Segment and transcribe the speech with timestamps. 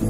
[0.00, 0.06] Kính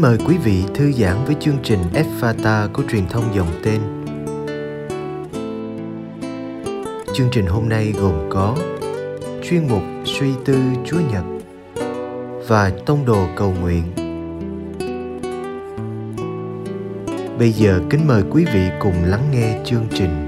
[0.00, 1.80] mời quý vị thư giãn với chương trình
[2.20, 3.80] Fata của truyền thông dòng tên.
[7.14, 8.56] Chương trình hôm nay gồm có
[9.42, 11.37] chuyên mục suy tư Chúa Nhật
[12.48, 13.82] và tông đồ cầu nguyện.
[17.38, 20.27] Bây giờ kính mời quý vị cùng lắng nghe chương trình.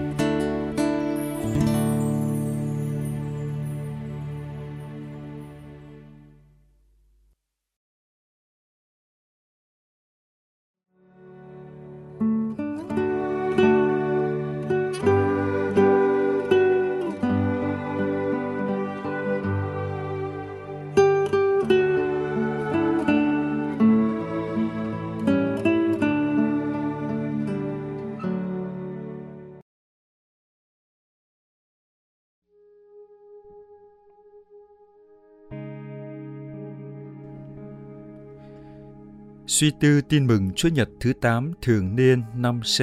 [39.50, 42.80] Suy tư tin mừng Chúa Nhật thứ 8 thường niên năm C.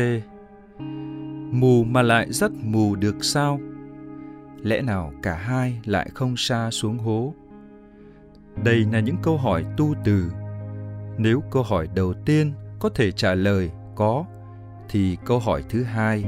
[1.51, 3.59] Mù mà lại rất mù được sao?
[4.63, 7.33] Lẽ nào cả hai lại không xa xuống hố?
[8.63, 10.31] Đây là những câu hỏi tu từ.
[11.17, 14.25] Nếu câu hỏi đầu tiên có thể trả lời có,
[14.89, 16.23] thì câu hỏi thứ hai,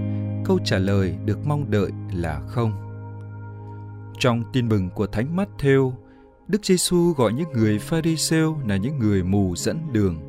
[0.45, 2.71] câu trả lời được mong đợi là không.
[4.19, 5.91] Trong tin mừng của Thánh Matthew,
[6.47, 10.28] Đức Giêsu gọi những người Pharisêu là những người mù dẫn đường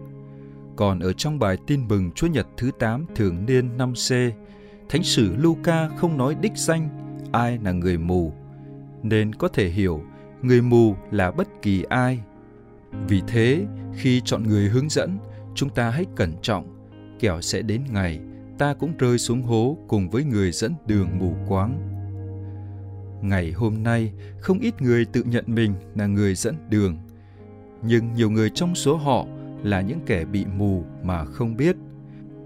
[0.80, 4.30] còn ở trong bài tin mừng Chúa Nhật thứ 8 thường niên 5C,
[4.88, 6.88] Thánh sử Luca không nói đích danh
[7.32, 8.32] ai là người mù,
[9.02, 10.02] nên có thể hiểu
[10.42, 12.20] người mù là bất kỳ ai.
[13.08, 15.18] Vì thế, khi chọn người hướng dẫn,
[15.54, 18.20] chúng ta hãy cẩn trọng, kẻo sẽ đến ngày
[18.58, 21.80] ta cũng rơi xuống hố cùng với người dẫn đường mù quáng.
[23.22, 26.96] Ngày hôm nay, không ít người tự nhận mình là người dẫn đường,
[27.82, 29.26] nhưng nhiều người trong số họ
[29.62, 31.76] là những kẻ bị mù mà không biết.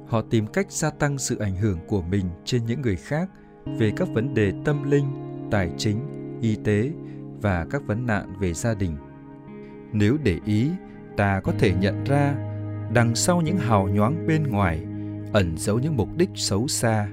[0.07, 3.31] Họ tìm cách gia tăng sự ảnh hưởng của mình trên những người khác
[3.79, 5.07] về các vấn đề tâm linh,
[5.51, 5.99] tài chính,
[6.41, 6.91] y tế
[7.43, 8.97] và các vấn nạn về gia đình.
[9.93, 10.71] Nếu để ý,
[11.17, 12.35] ta có thể nhận ra
[12.95, 14.87] đằng sau những hào nhoáng bên ngoài
[15.33, 17.09] ẩn giấu những mục đích xấu xa.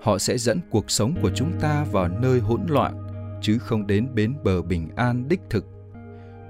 [0.00, 3.06] Họ sẽ dẫn cuộc sống của chúng ta vào nơi hỗn loạn,
[3.42, 5.77] chứ không đến bến bờ bình an đích thực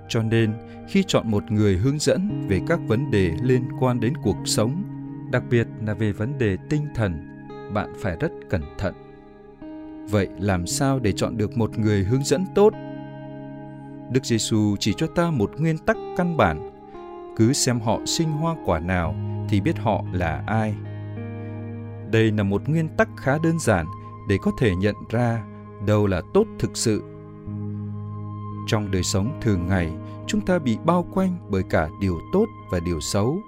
[0.08, 0.52] cho nên,
[0.88, 4.82] khi chọn một người hướng dẫn về các vấn đề liên quan đến cuộc sống,
[5.30, 7.28] đặc biệt là về vấn đề tinh thần,
[7.74, 8.94] bạn phải rất cẩn thận.
[10.10, 12.72] Vậy làm sao để chọn được một người hướng dẫn tốt?
[14.12, 16.70] Đức giêsu chỉ cho ta một nguyên tắc căn bản.
[17.36, 19.14] Cứ xem họ sinh hoa quả nào
[19.48, 20.74] thì biết họ là ai.
[22.10, 23.86] Đây là một nguyên tắc khá đơn giản
[24.28, 25.44] để có thể nhận ra
[25.86, 27.02] đâu là tốt thực sự
[28.68, 29.92] trong đời sống thường ngày,
[30.26, 33.40] chúng ta bị bao quanh bởi cả điều tốt và điều xấu,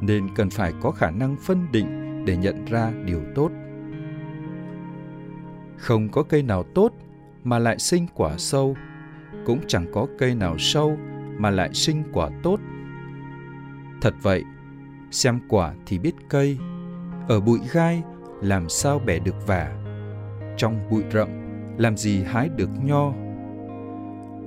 [0.00, 3.50] nên cần phải có khả năng phân định để nhận ra điều tốt.
[5.76, 6.92] Không có cây nào tốt
[7.44, 8.76] mà lại sinh quả sâu,
[9.46, 10.96] cũng chẳng có cây nào sâu
[11.38, 12.60] mà lại sinh quả tốt.
[14.00, 14.44] Thật vậy,
[15.10, 16.58] xem quả thì biết cây,
[17.28, 18.02] ở bụi gai
[18.42, 19.72] làm sao bẻ được vả,
[20.56, 21.28] trong bụi rậm
[21.78, 23.12] làm gì hái được nho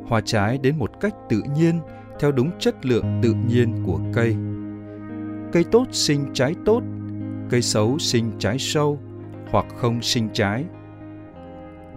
[0.07, 1.79] hoa trái đến một cách tự nhiên,
[2.19, 4.35] theo đúng chất lượng tự nhiên của cây.
[5.51, 6.83] Cây tốt sinh trái tốt,
[7.49, 8.99] cây xấu sinh trái sâu,
[9.51, 10.65] hoặc không sinh trái.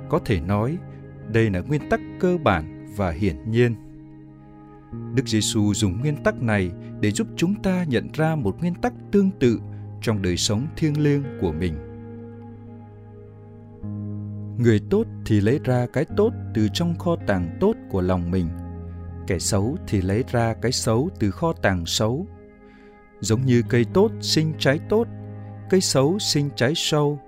[0.09, 0.79] Có thể nói,
[1.33, 3.75] đây là nguyên tắc cơ bản và hiển nhiên.
[5.15, 6.71] Đức giêsu dùng nguyên tắc này
[7.01, 9.61] để giúp chúng ta nhận ra một nguyên tắc tương tự
[10.01, 11.88] trong đời sống thiêng liêng của mình
[14.59, 18.49] người tốt thì lấy ra cái tốt từ trong kho tàng tốt của lòng mình.
[19.27, 22.27] Kẻ xấu thì lấy ra cái xấu từ kho tàng xấu.
[23.21, 25.07] Giống như cây tốt sinh trái tốt,
[25.71, 27.19] cây xấu sinh trái sâu,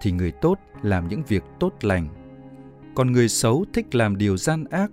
[0.00, 2.08] thì người tốt làm những việc tốt lành.
[2.94, 4.90] Còn người xấu thích làm điều gian ác.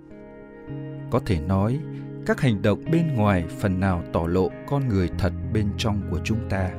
[1.10, 1.78] Có thể nói,
[2.26, 6.20] các hành động bên ngoài phần nào tỏ lộ con người thật bên trong của
[6.24, 6.70] chúng ta.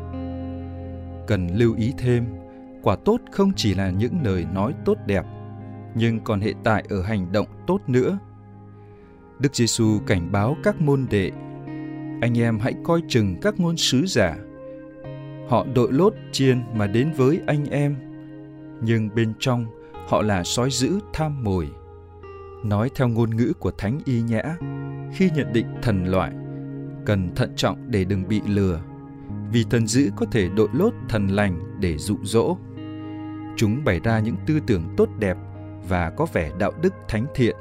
[1.28, 2.26] Cần lưu ý thêm
[2.84, 5.26] quả tốt không chỉ là những lời nói tốt đẹp,
[5.96, 8.20] nhưng còn hệ tại ở hành động tốt nữa.
[9.40, 11.32] Đức giêsu cảnh báo các môn đệ,
[12.22, 14.38] anh em hãy coi chừng các ngôn sứ giả.
[15.50, 17.96] Họ đội lốt chiên mà đến với anh em,
[18.82, 19.66] nhưng bên trong
[20.08, 21.70] họ là sói dữ tham mồi.
[22.64, 24.42] Nói theo ngôn ngữ của thánh y nhã,
[25.14, 26.34] khi nhận định thần loại,
[27.06, 28.82] cần thận trọng để đừng bị lừa,
[29.52, 32.58] vì thần dữ có thể đội lốt thần lành để dụ dỗ
[33.60, 35.38] chúng bày ra những tư tưởng tốt đẹp
[35.90, 37.56] và có vẻ đạo đức thánh thiện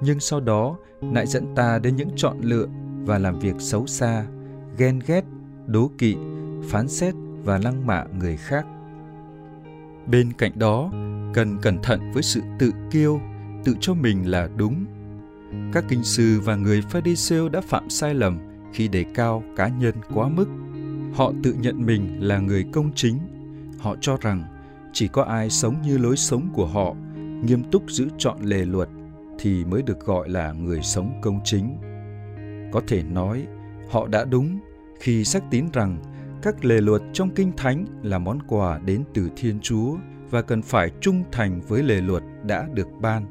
[0.00, 2.66] nhưng sau đó, lại dẫn ta đến những chọn lựa
[3.04, 4.24] và làm việc xấu xa,
[4.78, 5.24] ghen ghét,
[5.66, 6.16] đố kỵ,
[6.68, 7.14] phán xét
[7.44, 8.66] và lăng mạ người khác
[10.06, 10.90] bên cạnh đó,
[11.34, 13.20] cần cẩn thận với sự tự kiêu,
[13.64, 14.84] tự cho mình là đúng
[15.72, 18.38] các kinh sư và người Pharisêu đã phạm sai lầm
[18.72, 20.46] khi đề cao cá nhân quá mức.
[21.14, 23.18] Họ tự nhận mình là người công chính.
[23.78, 24.59] Họ cho rằng
[24.92, 26.94] chỉ có ai sống như lối sống của họ,
[27.44, 28.88] nghiêm túc giữ trọn lề luật
[29.38, 31.76] thì mới được gọi là người sống công chính.
[32.72, 33.46] Có thể nói,
[33.90, 34.58] họ đã đúng
[35.00, 35.98] khi xác tín rằng
[36.42, 39.96] các lề luật trong kinh thánh là món quà đến từ Thiên Chúa
[40.30, 43.26] và cần phải trung thành với lề luật đã được ban.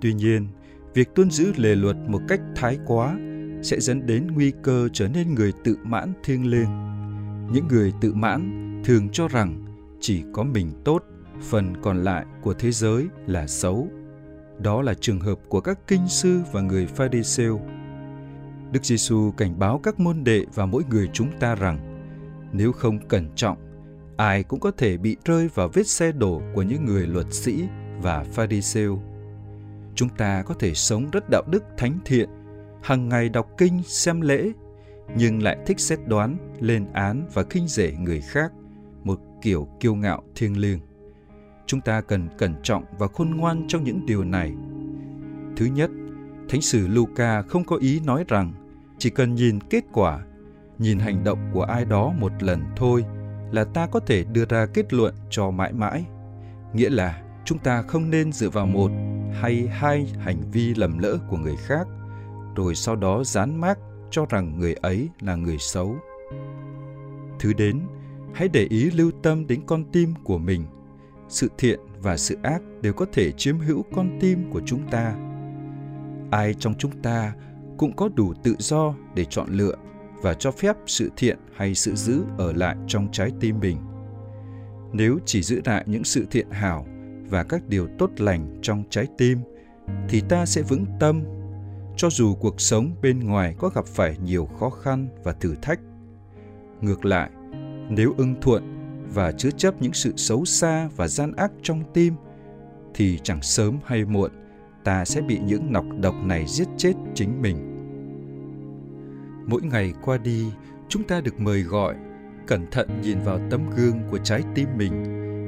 [0.00, 0.46] Tuy nhiên,
[0.94, 3.16] việc tuân giữ lề luật một cách thái quá
[3.62, 6.70] sẽ dẫn đến nguy cơ trở nên người tự mãn thiêng liêng.
[7.52, 9.71] Những người tự mãn thường cho rằng
[10.02, 11.02] chỉ có mình tốt,
[11.40, 13.88] phần còn lại của thế giới là xấu.
[14.58, 17.60] Đó là trường hợp của các kinh sư và người Pharisêu.
[18.72, 21.78] Đức Giêsu cảnh báo các môn đệ và mỗi người chúng ta rằng
[22.52, 23.58] nếu không cẩn trọng,
[24.16, 27.64] ai cũng có thể bị rơi vào vết xe đổ của những người luật sĩ
[28.02, 28.98] và Pharisêu
[29.94, 32.28] chúng ta có thể sống rất đạo đức thánh thiện
[32.82, 34.52] hàng ngày đọc kinh xem lễ
[35.16, 38.52] nhưng lại thích xét đoán lên án và khinh rể người khác
[39.42, 40.78] kiểu kiêu ngạo, thiêng liêng.
[41.66, 44.52] Chúng ta cần cẩn trọng và khôn ngoan trong những điều này.
[45.56, 45.90] Thứ nhất,
[46.48, 48.52] thánh sử luca không có ý nói rằng
[48.98, 50.20] chỉ cần nhìn kết quả,
[50.78, 53.04] nhìn hành động của ai đó một lần thôi
[53.52, 56.04] là ta có thể đưa ra kết luận cho mãi mãi.
[56.72, 58.90] Nghĩa là chúng ta không nên dựa vào một
[59.40, 61.86] hay hai hành vi lầm lỡ của người khác,
[62.56, 63.78] rồi sau đó dán mác
[64.10, 65.96] cho rằng người ấy là người xấu.
[67.38, 67.80] Thứ đến
[68.34, 70.64] hãy để ý lưu tâm đến con tim của mình.
[71.28, 75.14] Sự thiện và sự ác đều có thể chiếm hữu con tim của chúng ta.
[76.30, 77.34] Ai trong chúng ta
[77.78, 79.74] cũng có đủ tự do để chọn lựa
[80.22, 83.76] và cho phép sự thiện hay sự dữ ở lại trong trái tim mình.
[84.92, 86.86] Nếu chỉ giữ lại những sự thiện hảo
[87.28, 89.38] và các điều tốt lành trong trái tim,
[90.08, 91.22] thì ta sẽ vững tâm.
[91.96, 95.80] Cho dù cuộc sống bên ngoài có gặp phải nhiều khó khăn và thử thách,
[96.80, 97.30] ngược lại
[97.94, 98.78] nếu ưng thuận
[99.14, 102.14] và chứa chấp những sự xấu xa và gian ác trong tim,
[102.94, 104.30] thì chẳng sớm hay muộn
[104.84, 107.56] ta sẽ bị những nọc độc này giết chết chính mình.
[109.46, 110.46] Mỗi ngày qua đi,
[110.88, 111.94] chúng ta được mời gọi,
[112.46, 115.04] cẩn thận nhìn vào tấm gương của trái tim mình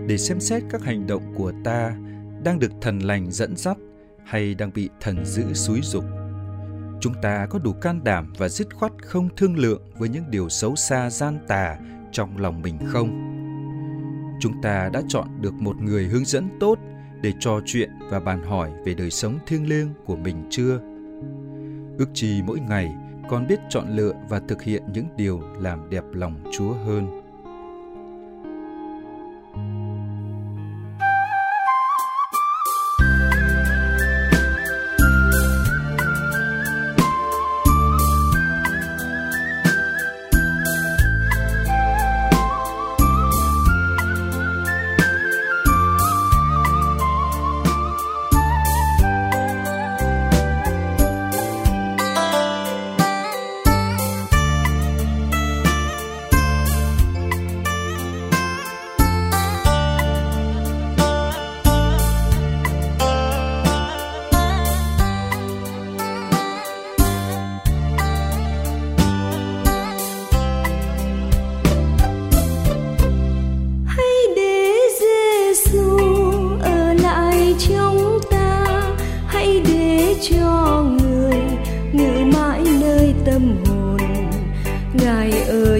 [0.08, 1.97] để xem xét các hành động của ta
[2.44, 3.76] đang được thần lành dẫn dắt
[4.25, 6.05] hay đang bị thần dữ xúi dục.
[7.00, 10.49] Chúng ta có đủ can đảm và dứt khoát không thương lượng với những điều
[10.49, 11.79] xấu xa gian tà
[12.14, 13.31] trong lòng mình không?
[14.40, 16.78] Chúng ta đã chọn được một người hướng dẫn tốt
[17.22, 20.78] để trò chuyện và bàn hỏi về đời sống thiêng liêng của mình chưa?
[21.99, 22.94] Ước chi mỗi ngày
[23.28, 27.24] con biết chọn lựa và thực hiện những điều làm đẹp lòng chúa hơn.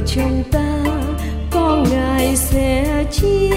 [0.07, 0.85] Trong ta
[1.51, 3.54] có ngài sẽ chia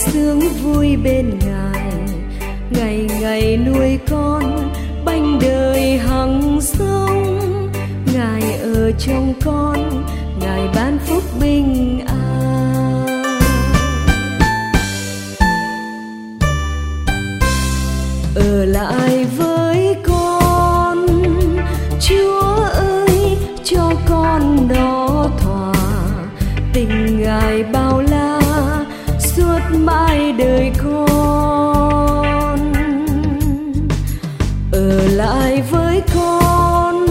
[0.00, 1.92] sướng vui bên ngài.
[2.70, 4.72] Ngày ngày nuôi con,
[5.04, 7.38] bánh đời hằng sống
[8.14, 10.04] ngài ở trong con,
[10.40, 13.40] ngài ban phúc bình an.
[18.34, 21.06] Ở lại với con,
[22.00, 22.40] chúa
[22.72, 25.74] ơi, cho con đó thỏa.
[26.72, 28.09] Tình ngài bao la
[29.86, 32.72] mãi đời con.
[34.72, 37.06] Ở lại với con,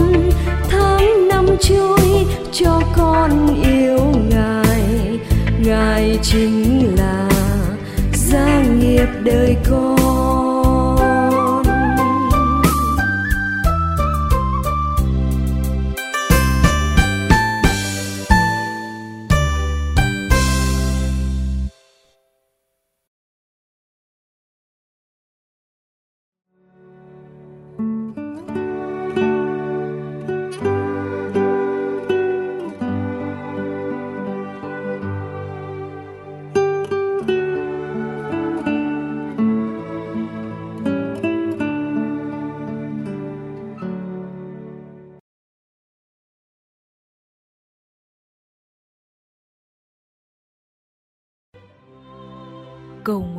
[0.70, 5.18] tháng năm trôi cho con yêu ngài.
[5.64, 7.28] Ngài chính là
[8.12, 9.99] gia nghiệp đời con.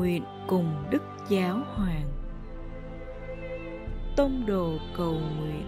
[0.02, 2.08] Nguyện cùng Đức Giáo Hoàng.
[4.16, 5.66] Tông đồ cầu nguyện.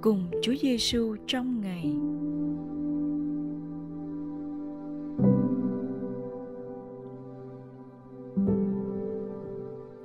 [0.00, 1.96] Cùng Chúa Giêsu trong ngày.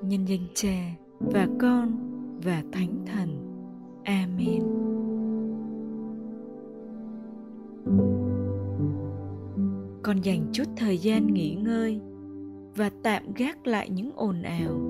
[0.02, 1.98] Nhân danh Cha và Con
[2.44, 3.30] và Thánh Thần.
[4.04, 4.64] Amen.
[10.04, 12.00] Con dành chút thời gian nghỉ ngơi
[12.76, 14.82] và tạm gác lại những ồn ào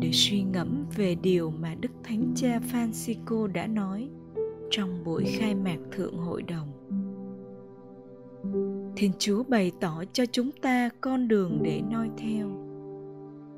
[0.00, 4.08] để suy ngẫm về điều mà Đức Thánh Cha Francisco đã nói
[4.70, 6.68] trong buổi khai mạc Thượng Hội đồng.
[8.96, 12.63] Thiên Chúa bày tỏ cho chúng ta con đường để noi theo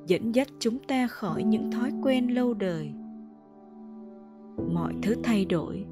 [0.07, 2.93] dẫn dắt chúng ta khỏi những thói quen lâu đời.
[4.73, 5.85] Mọi thứ thay đổi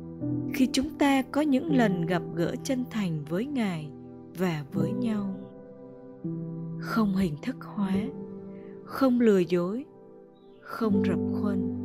[0.53, 3.91] khi chúng ta có những lần gặp gỡ chân thành với ngài
[4.39, 5.35] và với nhau.
[6.81, 7.95] Không hình thức hóa,
[8.85, 9.85] không lừa dối,
[10.61, 11.85] không rập khuân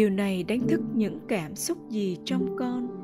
[0.00, 3.00] điều này đánh thức những cảm xúc gì trong con?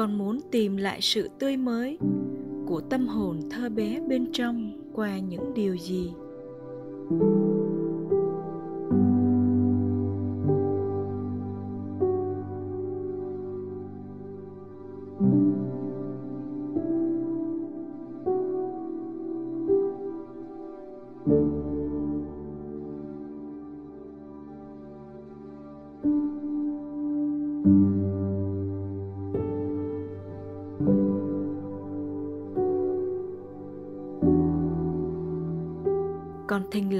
[0.00, 1.98] con muốn tìm lại sự tươi mới
[2.66, 6.12] của tâm hồn thơ bé bên trong qua những điều gì?
[27.64, 27.99] thank you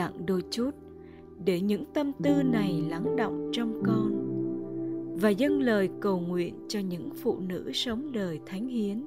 [0.01, 0.71] lặng đôi chút,
[1.45, 4.11] để những tâm tư này lắng động trong con,
[5.21, 9.07] và dâng lời cầu nguyện cho những phụ nữ sống đời thánh hiến,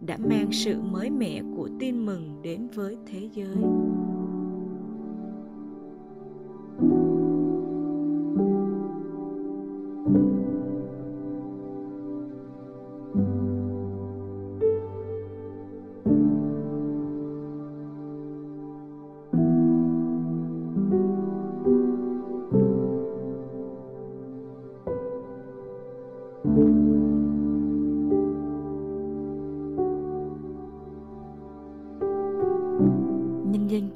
[0.00, 3.56] đã mang sự mới mẻ của tin mừng đến với thế giới.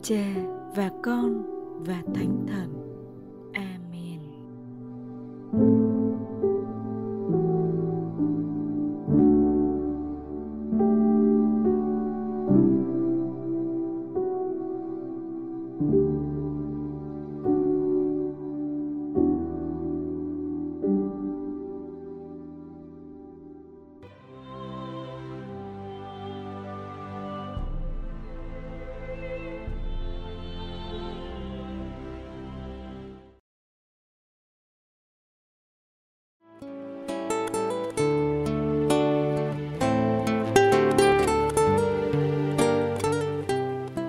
[0.05, 0.25] Cha
[0.77, 1.43] và con
[1.87, 2.74] và thánh thần.